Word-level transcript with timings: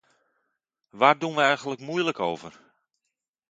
Waar 0.89 1.17
doen 1.17 1.35
wij 1.35 1.45
eigenlijk 1.47 1.81
moeilijk 1.81 2.19
over? 2.19 2.59